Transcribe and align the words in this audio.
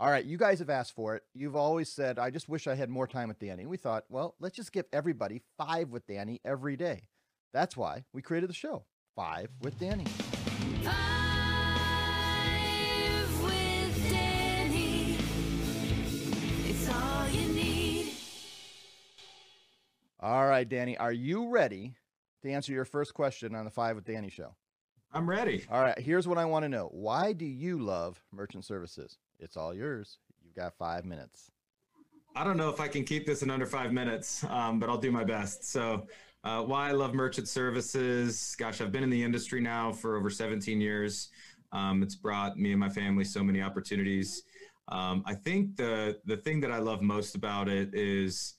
All 0.00 0.10
right, 0.10 0.24
you 0.24 0.38
guys 0.38 0.60
have 0.60 0.70
asked 0.70 0.94
for 0.94 1.14
it. 1.14 1.24
You've 1.34 1.56
always 1.56 1.92
said, 1.92 2.18
I 2.18 2.30
just 2.30 2.48
wish 2.48 2.66
I 2.66 2.74
had 2.74 2.88
more 2.88 3.06
time 3.06 3.28
with 3.28 3.38
Danny. 3.38 3.66
We 3.66 3.76
thought, 3.76 4.04
well, 4.08 4.34
let's 4.40 4.56
just 4.56 4.72
give 4.72 4.86
everybody 4.94 5.42
five 5.58 5.90
with 5.90 6.06
Danny 6.06 6.40
every 6.42 6.74
day. 6.74 7.02
That's 7.52 7.76
why 7.76 8.04
we 8.14 8.22
created 8.22 8.48
the 8.48 8.54
show, 8.54 8.86
Five 9.14 9.50
with 9.60 9.78
Danny. 9.78 10.06
Five 10.82 10.94
with 13.42 14.10
Danny. 14.10 15.18
It's 16.64 16.88
all 16.88 17.28
you 17.28 17.52
need. 17.52 18.14
All 20.18 20.46
right, 20.46 20.66
Danny, 20.66 20.96
are 20.96 21.12
you 21.12 21.50
ready 21.50 21.94
to 22.42 22.50
answer 22.50 22.72
your 22.72 22.86
first 22.86 23.12
question 23.12 23.54
on 23.54 23.66
the 23.66 23.70
Five 23.70 23.96
with 23.96 24.06
Danny 24.06 24.30
show? 24.30 24.54
I'm 25.12 25.28
ready. 25.28 25.66
All 25.70 25.82
right, 25.82 25.98
here's 25.98 26.26
what 26.26 26.38
I 26.38 26.46
want 26.46 26.62
to 26.62 26.70
know. 26.70 26.88
Why 26.90 27.34
do 27.34 27.44
you 27.44 27.78
love 27.80 28.22
merchant 28.32 28.64
services? 28.64 29.18
It's 29.40 29.56
all 29.56 29.74
yours. 29.74 30.18
You've 30.44 30.54
got 30.54 30.76
five 30.76 31.04
minutes. 31.04 31.50
I 32.36 32.44
don't 32.44 32.56
know 32.56 32.68
if 32.68 32.80
I 32.80 32.88
can 32.88 33.04
keep 33.04 33.26
this 33.26 33.42
in 33.42 33.50
under 33.50 33.66
five 33.66 33.92
minutes, 33.92 34.44
um, 34.44 34.78
but 34.78 34.88
I'll 34.88 34.98
do 34.98 35.10
my 35.10 35.24
best. 35.24 35.64
So, 35.64 36.06
uh, 36.44 36.62
why 36.62 36.88
I 36.88 36.92
love 36.92 37.12
merchant 37.12 37.48
services? 37.48 38.54
Gosh, 38.58 38.80
I've 38.80 38.92
been 38.92 39.02
in 39.02 39.10
the 39.10 39.22
industry 39.22 39.60
now 39.60 39.92
for 39.92 40.16
over 40.16 40.30
17 40.30 40.80
years. 40.80 41.30
Um, 41.72 42.02
it's 42.02 42.14
brought 42.14 42.56
me 42.56 42.70
and 42.70 42.80
my 42.80 42.88
family 42.88 43.24
so 43.24 43.42
many 43.42 43.60
opportunities. 43.60 44.42
Um, 44.88 45.22
I 45.26 45.34
think 45.34 45.76
the 45.76 46.18
the 46.24 46.36
thing 46.36 46.60
that 46.60 46.70
I 46.70 46.78
love 46.78 47.02
most 47.02 47.34
about 47.34 47.68
it 47.68 47.94
is 47.94 48.54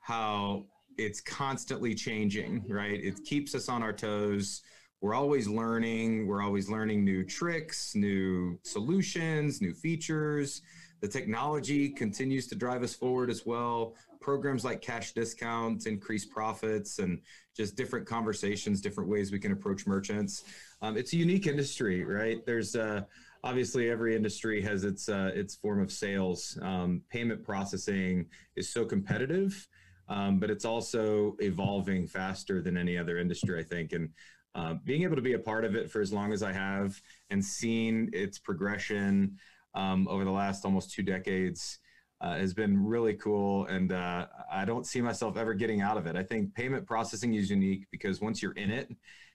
how 0.00 0.66
it's 0.96 1.20
constantly 1.20 1.94
changing. 1.94 2.64
Right, 2.68 3.00
it 3.02 3.24
keeps 3.24 3.54
us 3.54 3.68
on 3.68 3.82
our 3.82 3.92
toes. 3.92 4.62
We're 5.00 5.14
always 5.14 5.46
learning. 5.46 6.26
We're 6.26 6.42
always 6.42 6.68
learning 6.68 7.04
new 7.04 7.22
tricks, 7.22 7.94
new 7.94 8.58
solutions, 8.64 9.60
new 9.60 9.72
features. 9.72 10.62
The 11.00 11.06
technology 11.06 11.88
continues 11.88 12.48
to 12.48 12.56
drive 12.56 12.82
us 12.82 12.96
forward 12.96 13.30
as 13.30 13.46
well. 13.46 13.94
Programs 14.20 14.64
like 14.64 14.80
cash 14.80 15.12
discounts, 15.12 15.86
increase 15.86 16.24
profits, 16.24 16.98
and 16.98 17.20
just 17.56 17.76
different 17.76 18.06
conversations, 18.06 18.80
different 18.80 19.08
ways 19.08 19.30
we 19.30 19.38
can 19.38 19.52
approach 19.52 19.86
merchants. 19.86 20.42
Um, 20.82 20.96
it's 20.96 21.12
a 21.12 21.16
unique 21.16 21.46
industry, 21.46 22.04
right? 22.04 22.44
There's 22.44 22.74
uh, 22.74 23.02
obviously 23.44 23.90
every 23.90 24.16
industry 24.16 24.60
has 24.62 24.82
its 24.82 25.08
uh, 25.08 25.30
its 25.32 25.54
form 25.54 25.80
of 25.80 25.92
sales. 25.92 26.58
Um, 26.60 27.02
payment 27.08 27.44
processing 27.44 28.26
is 28.56 28.68
so 28.72 28.84
competitive, 28.84 29.68
um, 30.08 30.40
but 30.40 30.50
it's 30.50 30.64
also 30.64 31.36
evolving 31.38 32.08
faster 32.08 32.60
than 32.60 32.76
any 32.76 32.98
other 32.98 33.18
industry, 33.18 33.60
I 33.60 33.62
think. 33.62 33.92
And 33.92 34.10
uh, 34.58 34.74
being 34.84 35.04
able 35.04 35.14
to 35.14 35.22
be 35.22 35.34
a 35.34 35.38
part 35.38 35.64
of 35.64 35.76
it 35.76 35.88
for 35.88 36.00
as 36.00 36.12
long 36.12 36.32
as 36.32 36.42
I 36.42 36.52
have 36.52 37.00
and 37.30 37.44
seeing 37.44 38.10
its 38.12 38.40
progression 38.40 39.38
um, 39.74 40.08
over 40.08 40.24
the 40.24 40.32
last 40.32 40.64
almost 40.64 40.90
two 40.90 41.04
decades 41.04 41.78
uh, 42.20 42.34
has 42.34 42.54
been 42.54 42.84
really 42.84 43.14
cool. 43.14 43.66
And 43.66 43.92
uh, 43.92 44.26
I 44.52 44.64
don't 44.64 44.84
see 44.84 45.00
myself 45.00 45.36
ever 45.36 45.54
getting 45.54 45.80
out 45.80 45.96
of 45.96 46.08
it. 46.08 46.16
I 46.16 46.24
think 46.24 46.56
payment 46.56 46.86
processing 46.86 47.34
is 47.34 47.50
unique 47.50 47.86
because 47.92 48.20
once 48.20 48.42
you're 48.42 48.52
in 48.52 48.72
it, 48.72 48.90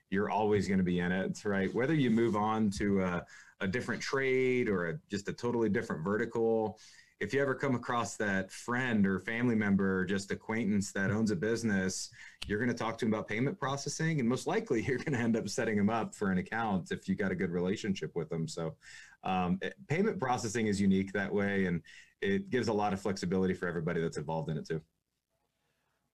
you're 0.09 0.29
always 0.29 0.67
going 0.67 0.79
to 0.79 0.83
be 0.83 0.99
in 0.99 1.13
it, 1.13 1.39
right? 1.45 1.73
Whether 1.73 1.93
you 1.93 2.09
move 2.09 2.35
on 2.35 2.69
to 2.71 3.01
a, 3.03 3.25
a 3.61 3.67
different 3.67 4.01
trade 4.01 4.67
or 4.67 4.89
a, 4.89 4.99
just 5.09 5.29
a 5.29 5.33
totally 5.33 5.69
different 5.69 6.03
vertical, 6.03 6.77
if 7.23 7.33
you 7.33 7.41
ever 7.41 7.55
come 7.55 7.73
across 7.73 8.17
that 8.17 8.51
friend 8.51 9.07
or 9.07 9.21
family 9.21 9.55
member 9.55 9.99
or 9.99 10.05
just 10.05 10.29
acquaintance 10.29 10.91
that 10.91 11.09
owns 11.09 11.31
a 11.31 11.35
business, 11.37 12.09
you're 12.47 12.59
going 12.59 12.69
to 12.69 12.75
talk 12.75 12.97
to 12.97 13.05
them 13.05 13.13
about 13.13 13.29
payment 13.29 13.57
processing, 13.57 14.19
and 14.19 14.27
most 14.27 14.45
likely 14.45 14.83
you're 14.87 14.97
going 14.97 15.13
to 15.13 15.19
end 15.19 15.37
up 15.37 15.47
setting 15.47 15.77
them 15.77 15.89
up 15.89 16.13
for 16.13 16.31
an 16.31 16.37
account 16.37 16.91
if 16.91 17.07
you 17.07 17.15
got 17.15 17.31
a 17.31 17.35
good 17.35 17.49
relationship 17.49 18.11
with 18.13 18.29
them. 18.29 18.45
So, 18.45 18.75
um, 19.23 19.57
it- 19.61 19.75
payment 19.87 20.19
processing 20.19 20.67
is 20.67 20.81
unique 20.81 21.13
that 21.13 21.33
way, 21.33 21.65
and 21.65 21.81
it 22.21 22.49
gives 22.49 22.67
a 22.67 22.73
lot 22.73 22.91
of 22.91 22.99
flexibility 22.99 23.53
for 23.53 23.69
everybody 23.69 24.01
that's 24.01 24.17
involved 24.17 24.49
in 24.49 24.57
it 24.57 24.67
too. 24.67 24.81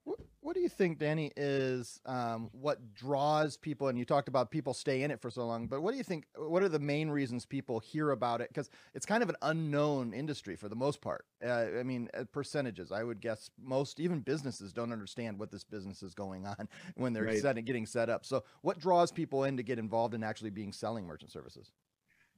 What, 0.05 0.55
do 0.55 0.61
you 0.61 0.69
think, 0.69 0.97
Danny, 0.97 1.31
is 1.37 2.01
um, 2.05 2.49
what 2.53 2.95
draws 2.95 3.57
people? 3.57 3.87
And 3.87 3.99
you 3.99 4.05
talked 4.05 4.27
about 4.27 4.49
people 4.49 4.73
stay 4.73 5.03
in 5.03 5.11
it 5.11 5.21
for 5.21 5.29
so 5.29 5.45
long, 5.45 5.67
but 5.67 5.81
what 5.81 5.91
do 5.91 5.97
you 5.97 6.03
think? 6.03 6.25
What 6.35 6.63
are 6.63 6.69
the 6.69 6.79
main 6.79 7.09
reasons 7.09 7.45
people 7.45 7.79
hear 7.79 8.11
about 8.11 8.41
it? 8.41 8.47
Because 8.49 8.69
it's 8.95 9.05
kind 9.05 9.21
of 9.21 9.29
an 9.29 9.35
unknown 9.43 10.13
industry 10.13 10.55
for 10.55 10.67
the 10.67 10.75
most 10.75 11.01
part. 11.01 11.25
Uh, 11.45 11.67
I 11.79 11.83
mean, 11.83 12.09
uh, 12.17 12.23
percentages. 12.31 12.91
I 12.91 13.03
would 13.03 13.21
guess 13.21 13.51
most, 13.61 13.99
even 13.99 14.21
businesses, 14.21 14.73
don't 14.73 14.91
understand 14.91 15.37
what 15.37 15.51
this 15.51 15.63
business 15.63 16.01
is 16.01 16.13
going 16.15 16.47
on 16.47 16.67
when 16.95 17.13
they're 17.13 17.25
Right. 17.25 17.37
setting, 17.39 17.65
getting 17.65 17.85
set 17.85 18.09
up. 18.09 18.25
So, 18.25 18.43
what 18.61 18.79
draws 18.79 19.11
people 19.11 19.43
in 19.43 19.57
to 19.57 19.63
get 19.63 19.77
involved 19.77 20.15
in 20.15 20.23
actually 20.23 20.49
being 20.51 20.73
selling 20.73 21.05
merchant 21.05 21.31
services? 21.31 21.71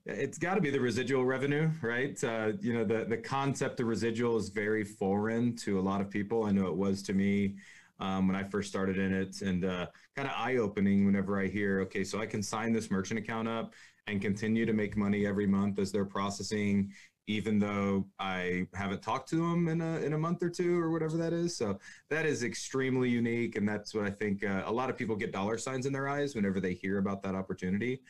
It's 0.06 0.40
got 0.40 0.56
to 0.56 0.62
be 0.62 0.72
the 0.72 0.80
residual 0.80 1.26
revenue, 1.26 1.70
right? 1.82 2.22
Uh, 2.24 2.54
you 2.60 2.74
know, 2.74 2.84
the 2.84 3.06
the 3.06 3.18
concept 3.18 3.80
of 3.80 3.88
residual 3.88 4.36
is 4.38 4.50
very 4.50 4.84
foreign 4.84 5.56
to 5.58 5.80
a 5.80 5.82
lot 5.82 6.02
of 6.02 6.10
people. 6.10 6.44
I 6.44 6.52
know 6.52 6.68
it 6.68 6.76
was 6.76 7.04
to 7.04 7.14
me 7.14 7.56
um, 8.00 8.28
when 8.28 8.36
I 8.36 8.44
first 8.44 8.70
started 8.70 8.98
in 8.98 9.14
it, 9.14 9.42
and 9.42 9.64
uh, 9.64 9.88
kind 10.16 10.28
of 10.28 10.34
eye 10.36 10.58
opening 10.58 11.06
whenever 11.06 11.40
I 11.40 11.48
hear, 11.48 11.82
okay, 11.82 12.04
so 12.04 12.20
I 12.20 12.26
can 12.26 12.42
sign 12.42 12.74
this 12.74 12.90
merchant 12.90 13.20
account 13.20 13.48
up 13.48 13.74
and 14.08 14.20
continue 14.20 14.66
to 14.66 14.74
make 14.74 14.98
money 14.98 15.28
every 15.28 15.46
month 15.46 15.78
as 15.78 15.92
they're 15.92 16.04
processing, 16.04 16.92
even 17.28 17.60
though 17.60 18.08
I 18.18 18.66
haven't 18.74 19.04
talked 19.04 19.30
to 19.30 19.36
them 19.36 19.68
in 19.68 19.82
a 19.82 20.00
in 20.00 20.14
a 20.14 20.18
month 20.18 20.42
or 20.42 20.50
two 20.50 20.80
or 20.80 20.90
whatever 20.90 21.16
that 21.18 21.32
is. 21.32 21.56
So 21.56 21.78
that 22.10 22.26
is 22.26 22.42
extremely 22.42 23.10
unique, 23.10 23.56
and 23.56 23.70
that's 23.70 23.94
what 23.94 24.06
I 24.06 24.10
think 24.10 24.44
uh, 24.44 24.64
a 24.66 24.72
lot 24.72 24.90
of 24.90 24.98
people 24.98 25.16
get 25.16 25.32
dollar 25.32 25.60
signs 25.60 25.86
in 25.86 25.94
their 25.94 26.10
eyes 26.10 26.34
whenever 26.34 26.60
they 26.60 26.74
hear 26.74 26.98
about 26.98 27.22
that 27.22 27.36
opportunity. 27.36 28.02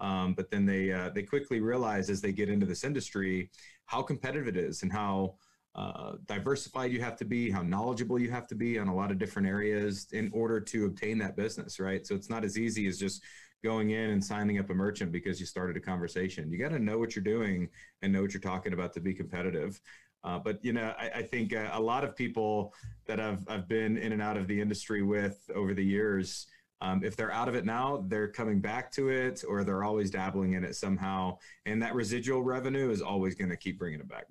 Um, 0.00 0.34
but 0.34 0.50
then 0.50 0.64
they 0.66 0.92
uh, 0.92 1.10
they 1.10 1.22
quickly 1.22 1.60
realize 1.60 2.10
as 2.10 2.20
they 2.20 2.32
get 2.32 2.48
into 2.48 2.66
this 2.66 2.84
industry 2.84 3.50
how 3.86 4.02
competitive 4.02 4.48
it 4.48 4.56
is 4.56 4.82
and 4.82 4.92
how 4.92 5.34
uh, 5.74 6.12
diversified 6.26 6.90
you 6.90 7.00
have 7.00 7.16
to 7.16 7.24
be, 7.24 7.50
how 7.50 7.62
knowledgeable 7.62 8.18
you 8.18 8.30
have 8.30 8.46
to 8.48 8.54
be 8.54 8.78
on 8.78 8.88
a 8.88 8.94
lot 8.94 9.10
of 9.10 9.18
different 9.18 9.46
areas 9.46 10.08
in 10.12 10.30
order 10.32 10.60
to 10.60 10.86
obtain 10.86 11.18
that 11.18 11.36
business, 11.36 11.78
right? 11.78 12.06
So 12.06 12.14
it's 12.14 12.30
not 12.30 12.44
as 12.44 12.58
easy 12.58 12.86
as 12.88 12.98
just 12.98 13.22
going 13.62 13.90
in 13.90 14.10
and 14.10 14.24
signing 14.24 14.58
up 14.58 14.70
a 14.70 14.74
merchant 14.74 15.12
because 15.12 15.38
you 15.38 15.46
started 15.46 15.76
a 15.76 15.80
conversation. 15.80 16.50
You 16.50 16.58
got 16.58 16.70
to 16.70 16.78
know 16.78 16.98
what 16.98 17.14
you're 17.14 17.22
doing 17.22 17.68
and 18.02 18.12
know 18.12 18.22
what 18.22 18.32
you're 18.32 18.40
talking 18.40 18.72
about 18.72 18.92
to 18.94 19.00
be 19.00 19.14
competitive. 19.14 19.80
Uh, 20.24 20.38
but 20.38 20.62
you 20.64 20.72
know, 20.72 20.94
I, 20.98 21.10
I 21.16 21.22
think 21.22 21.54
uh, 21.54 21.70
a 21.72 21.80
lot 21.80 22.04
of 22.04 22.14
people 22.16 22.74
that 23.06 23.20
I've 23.20 23.44
I've 23.48 23.68
been 23.68 23.96
in 23.96 24.12
and 24.12 24.20
out 24.20 24.36
of 24.36 24.46
the 24.46 24.60
industry 24.60 25.02
with 25.02 25.38
over 25.54 25.72
the 25.72 25.84
years. 25.84 26.46
Um, 26.82 27.04
if 27.04 27.14
they're 27.14 27.32
out 27.32 27.48
of 27.48 27.54
it 27.54 27.64
now, 27.64 28.04
they're 28.08 28.28
coming 28.28 28.60
back 28.60 28.90
to 28.92 29.10
it, 29.10 29.44
or 29.46 29.64
they're 29.64 29.84
always 29.84 30.10
dabbling 30.10 30.54
in 30.54 30.64
it 30.64 30.74
somehow, 30.76 31.36
and 31.66 31.82
that 31.82 31.94
residual 31.94 32.42
revenue 32.42 32.90
is 32.90 33.02
always 33.02 33.34
going 33.34 33.50
to 33.50 33.56
keep 33.56 33.78
bringing 33.78 34.00
it 34.00 34.08
back. 34.08 34.26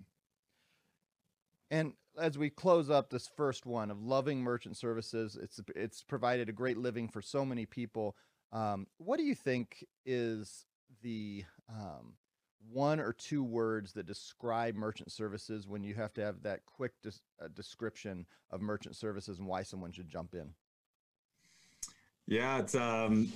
And 1.69 1.93
as 2.19 2.37
we 2.37 2.49
close 2.49 2.89
up 2.89 3.09
this 3.09 3.29
first 3.37 3.65
one 3.65 3.91
of 3.91 4.01
loving 4.01 4.41
merchant 4.41 4.77
services, 4.77 5.37
it's 5.41 5.59
it's 5.75 6.03
provided 6.03 6.49
a 6.49 6.53
great 6.53 6.77
living 6.77 7.07
for 7.07 7.21
so 7.21 7.45
many 7.45 7.65
people. 7.65 8.15
Um, 8.51 8.87
what 8.97 9.17
do 9.17 9.23
you 9.23 9.35
think 9.35 9.85
is 10.05 10.65
the 11.03 11.45
um, 11.69 12.15
one 12.71 12.99
or 12.99 13.13
two 13.13 13.43
words 13.43 13.93
that 13.93 14.07
describe 14.07 14.75
merchant 14.75 15.11
services 15.11 15.67
when 15.67 15.83
you 15.83 15.93
have 15.95 16.13
to 16.15 16.21
have 16.21 16.41
that 16.43 16.65
quick 16.65 16.93
des- 17.03 17.11
uh, 17.43 17.47
description 17.53 18.25
of 18.49 18.61
merchant 18.61 18.95
services 18.95 19.37
and 19.39 19.47
why 19.47 19.63
someone 19.63 19.91
should 19.91 20.09
jump 20.09 20.33
in? 20.33 20.49
Yeah, 22.29 22.59
it's 22.59 22.75
um, 22.75 23.33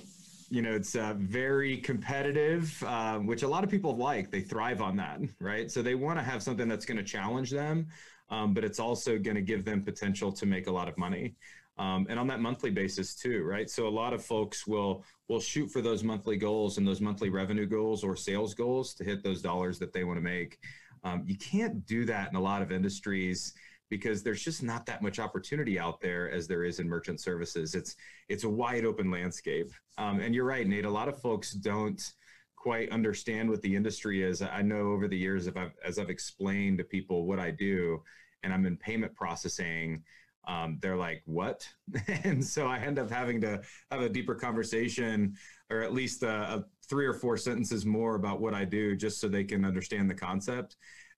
you 0.50 0.62
know, 0.62 0.72
it's 0.72 0.94
uh, 0.94 1.14
very 1.18 1.78
competitive, 1.78 2.80
uh, 2.86 3.18
which 3.18 3.42
a 3.42 3.48
lot 3.48 3.64
of 3.64 3.70
people 3.70 3.96
like. 3.96 4.30
They 4.30 4.40
thrive 4.40 4.80
on 4.80 4.96
that, 4.98 5.18
right? 5.40 5.68
So 5.68 5.82
they 5.82 5.96
want 5.96 6.16
to 6.20 6.22
have 6.22 6.44
something 6.44 6.68
that's 6.68 6.86
going 6.86 6.98
to 6.98 7.02
challenge 7.02 7.50
them, 7.50 7.88
um, 8.30 8.54
but 8.54 8.62
it's 8.62 8.78
also 8.78 9.18
going 9.18 9.34
to 9.34 9.42
give 9.42 9.64
them 9.64 9.82
potential 9.82 10.30
to 10.30 10.46
make 10.46 10.68
a 10.68 10.70
lot 10.70 10.88
of 10.88 10.96
money, 10.96 11.34
um, 11.76 12.06
and 12.08 12.20
on 12.20 12.28
that 12.28 12.38
monthly 12.38 12.70
basis 12.70 13.16
too, 13.16 13.42
right? 13.42 13.68
So 13.68 13.88
a 13.88 13.90
lot 13.90 14.12
of 14.12 14.24
folks 14.24 14.64
will 14.64 15.04
will 15.26 15.40
shoot 15.40 15.72
for 15.72 15.82
those 15.82 16.04
monthly 16.04 16.36
goals 16.36 16.78
and 16.78 16.86
those 16.86 17.00
monthly 17.00 17.30
revenue 17.30 17.66
goals 17.66 18.04
or 18.04 18.14
sales 18.14 18.54
goals 18.54 18.94
to 18.94 19.02
hit 19.02 19.24
those 19.24 19.42
dollars 19.42 19.80
that 19.80 19.92
they 19.92 20.04
want 20.04 20.18
to 20.18 20.22
make. 20.22 20.58
Um, 21.02 21.24
you 21.26 21.36
can't 21.36 21.84
do 21.84 22.04
that 22.04 22.30
in 22.30 22.36
a 22.36 22.40
lot 22.40 22.62
of 22.62 22.70
industries 22.70 23.54
because 23.94 24.24
there's 24.24 24.42
just 24.42 24.60
not 24.60 24.84
that 24.86 25.02
much 25.02 25.20
opportunity 25.20 25.78
out 25.78 26.00
there 26.00 26.28
as 26.28 26.48
there 26.48 26.64
is 26.64 26.80
in 26.80 26.88
merchant 26.88 27.20
services. 27.20 27.76
It's 27.76 27.94
it's 28.28 28.42
a 28.42 28.48
wide 28.48 28.84
open 28.84 29.08
landscape. 29.08 29.70
Um, 29.98 30.18
and 30.18 30.34
you're 30.34 30.44
right, 30.44 30.66
Nate. 30.66 30.84
A 30.84 30.90
lot 30.90 31.06
of 31.08 31.20
folks 31.20 31.52
don't 31.52 32.02
quite 32.56 32.90
understand 32.90 33.48
what 33.48 33.62
the 33.62 33.76
industry 33.76 34.24
is. 34.24 34.42
I 34.42 34.62
know 34.62 34.88
over 34.88 35.06
the 35.06 35.16
years, 35.16 35.46
if 35.46 35.56
I've, 35.56 35.76
as 35.84 36.00
I've 36.00 36.10
explained 36.10 36.78
to 36.78 36.84
people 36.84 37.24
what 37.24 37.38
I 37.38 37.52
do, 37.52 38.02
and 38.42 38.52
I'm 38.52 38.66
in 38.66 38.76
payment 38.76 39.14
processing, 39.14 40.02
um, 40.48 40.78
they're 40.82 40.96
like, 40.96 41.22
"What?" 41.24 41.64
and 42.24 42.44
so 42.44 42.66
I 42.66 42.78
end 42.78 42.98
up 42.98 43.12
having 43.12 43.40
to 43.42 43.62
have 43.92 44.00
a 44.00 44.08
deeper 44.08 44.34
conversation, 44.34 45.36
or 45.70 45.82
at 45.82 45.94
least 45.94 46.24
a, 46.24 46.34
a 46.54 46.64
three 46.88 47.06
or 47.06 47.14
four 47.14 47.36
sentences 47.36 47.86
more 47.86 48.16
about 48.16 48.40
what 48.40 48.54
I 48.54 48.64
do, 48.64 48.96
just 48.96 49.20
so 49.20 49.28
they 49.28 49.44
can 49.44 49.64
understand 49.64 50.10
the 50.10 50.14
concept. 50.14 50.74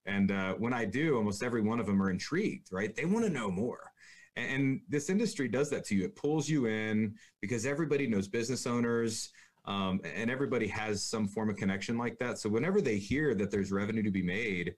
And 0.06 0.31
uh, 0.31 0.55
when 0.55 0.73
I 0.73 0.85
do, 0.85 1.17
almost 1.17 1.43
every 1.43 1.62
one 1.62 1.81
of 1.81 1.87
them 1.87 2.03
are 2.03 2.11
intrigued, 2.11 2.69
right? 2.73 2.94
They 2.94 3.05
want 3.05 3.25
to 3.25 3.31
know 3.31 3.50
more. 3.50 3.93
And, 4.37 4.50
and 4.50 4.81
this 4.88 5.11
industry 5.11 5.49
does 5.49 5.70
that 5.70 5.85
to 5.87 5.94
you. 5.94 6.05
It 6.05 6.17
pulls 6.17 6.49
you 6.49 6.67
in 6.67 7.14
because 7.41 7.67
everybody 7.67 8.06
knows 8.06 8.29
business 8.29 8.67
owners 8.67 9.31
um, 9.64 10.00
and 10.05 10.31
everybody 10.31 10.69
has 10.69 11.05
some 11.05 11.26
form 11.26 11.50
of 11.50 11.56
connection 11.56 11.99
like 11.99 12.19
that. 12.19 12.38
So 12.38 12.49
whenever 12.49 12.81
they 12.81 12.99
hear 12.99 13.35
that 13.35 13.50
there's 13.50 13.73
revenue 13.73 14.03
to 14.03 14.11
be 14.11 14.23
made 14.23 14.75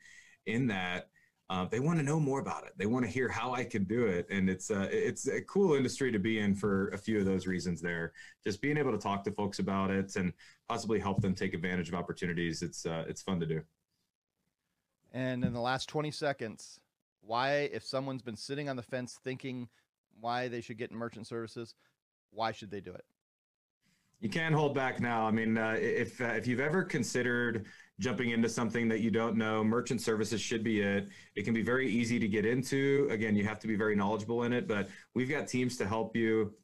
in 0.47 0.67
that 0.69 1.09
uh, 1.51 1.65
they 1.71 1.81
want 1.81 1.99
to 1.99 2.05
know 2.05 2.21
more 2.21 2.41
about 2.41 2.65
it. 2.67 2.73
They 2.77 2.85
want 2.85 3.07
to 3.07 3.11
hear 3.11 3.29
how 3.29 3.55
I 3.55 3.65
can 3.65 3.85
do 3.85 4.05
it, 4.07 4.27
and 4.29 4.51
it's 4.51 4.71
uh, 4.71 4.87
it's 4.91 5.29
a 5.29 5.41
cool 5.41 5.75
industry 5.75 6.13
to 6.13 6.19
be 6.19 6.41
in 6.41 6.55
for 6.55 6.89
a 6.89 6.99
few 6.99 7.19
of 7.19 7.25
those 7.25 7.47
reasons. 7.47 7.81
There, 7.81 8.13
just 8.45 8.61
being 8.61 8.77
able 8.77 8.93
to 8.93 8.99
talk 8.99 9.25
to 9.25 9.33
folks 9.33 9.59
about 9.59 9.91
it 9.91 10.15
and 10.17 10.35
possibly 10.69 11.01
help 11.01 11.23
them 11.23 11.35
take 11.35 11.55
advantage 11.55 11.89
of 11.89 11.95
opportunities. 11.95 12.61
It's 12.61 12.85
uh, 12.85 13.05
it's 13.09 13.23
fun 13.23 13.41
to 13.41 13.47
do. 13.47 13.63
And 15.13 15.45
in 15.45 15.53
the 15.53 15.61
last 15.61 15.89
20 15.89 16.11
seconds, 16.11 16.81
why, 17.23 17.71
if 17.73 17.85
someone's 17.85 18.23
been 18.23 18.37
sitting 18.37 18.69
on 18.69 18.77
the 18.77 18.83
fence 18.83 19.19
thinking 19.23 19.69
why 20.21 20.49
they 20.49 20.61
should 20.61 20.79
get 20.79 20.93
merchant 20.93 21.27
services, 21.27 21.75
why 22.31 22.53
should 22.53 22.71
they 22.71 22.81
do 22.81 22.93
it? 22.93 23.05
You 24.21 24.29
can't 24.29 24.55
hold 24.55 24.75
back 24.75 25.01
now. 25.01 25.27
I 25.27 25.31
mean, 25.31 25.57
uh, 25.57 25.77
if 25.79 26.21
uh, 26.21 26.27
if 26.27 26.47
you've 26.47 26.61
ever 26.61 26.83
considered 26.83 27.67
jumping 28.01 28.31
into 28.31 28.49
something 28.49 28.89
that 28.89 29.01
you 29.01 29.11
don't 29.11 29.37
know, 29.37 29.65
merchant 29.65 30.01
services 30.01 30.41
should 30.41 30.63
be 30.63 30.81
it. 30.81 31.09
It 31.35 31.45
can 31.45 31.53
be 31.53 31.63
very 31.63 31.89
easy 31.89 32.19
to 32.19 32.29
get 32.29 32.47
into. 32.47 33.09
Again, 33.11 33.35
you 33.35 33.45
have 33.45 33.59
to 33.61 33.67
be 33.67 33.75
very 33.75 33.97
knowledgeable 33.97 34.45
in 34.45 34.53
it, 34.53 34.69
but 34.69 34.89
we've 35.15 35.29
got 35.29 35.49
teams 35.49 35.77
to 35.79 35.87
help 35.87 36.17
you. 36.17 36.55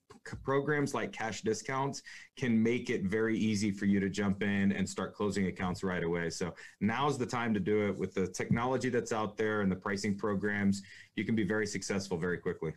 Programs 0.43 0.95
like 0.95 1.13
cash 1.13 1.43
discounts 1.43 2.03
can 2.37 2.61
make 2.63 2.89
it 2.89 3.05
very 3.05 3.37
easy 3.37 3.71
for 3.71 3.85
you 3.85 4.01
to 4.01 4.09
jump 4.09 4.43
in 4.43 4.73
and 4.73 4.89
start 4.89 5.15
closing 5.15 5.49
accounts 5.49 5.83
right 5.83 6.03
away. 6.03 6.31
So 6.31 6.55
now's 6.81 7.19
the 7.19 7.27
time 7.27 7.53
to 7.53 7.61
do 7.61 7.89
it 7.89 7.99
with 7.99 8.15
the 8.15 8.29
technology 8.29 8.89
that's 8.89 9.13
out 9.13 9.37
there 9.37 9.61
and 9.61 9.71
the 9.71 9.77
pricing 9.77 10.17
programs. 10.17 10.83
You 11.17 11.25
can 11.25 11.35
be 11.35 11.45
very 11.45 11.67
successful 11.67 12.17
very 12.17 12.39
quickly. 12.39 12.73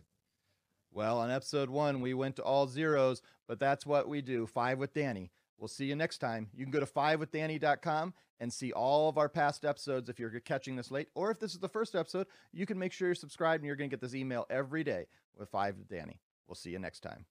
Well, 0.90 1.18
on 1.18 1.30
episode 1.30 1.70
one, 1.70 2.00
we 2.00 2.14
went 2.14 2.36
to 2.36 2.42
all 2.42 2.66
zeros, 2.66 3.22
but 3.46 3.60
that's 3.60 3.86
what 3.86 4.08
we 4.08 4.22
do. 4.22 4.46
Five 4.46 4.78
with 4.78 4.94
Danny. 4.94 5.30
We'll 5.58 5.68
see 5.68 5.86
you 5.86 5.96
next 5.96 6.18
time. 6.18 6.48
You 6.54 6.64
can 6.64 6.70
go 6.70 6.80
to 6.80 6.86
fivewithdanny.com 6.86 8.14
and 8.40 8.52
see 8.52 8.72
all 8.72 9.08
of 9.08 9.18
our 9.18 9.28
past 9.28 9.64
episodes 9.64 10.08
if 10.08 10.18
you're 10.18 10.30
catching 10.40 10.76
this 10.76 10.90
late, 10.90 11.08
or 11.14 11.30
if 11.30 11.40
this 11.40 11.52
is 11.52 11.58
the 11.58 11.68
first 11.68 11.96
episode, 11.96 12.26
you 12.52 12.64
can 12.64 12.78
make 12.78 12.92
sure 12.92 13.08
you're 13.08 13.14
subscribed 13.14 13.62
and 13.62 13.66
you're 13.66 13.76
going 13.76 13.90
to 13.90 13.94
get 13.94 14.00
this 14.00 14.14
email 14.14 14.46
every 14.48 14.84
day 14.84 15.06
with 15.36 15.48
Five 15.48 15.76
with 15.76 15.88
Danny. 15.88 16.20
We'll 16.46 16.54
see 16.54 16.70
you 16.70 16.78
next 16.78 17.00
time. 17.00 17.26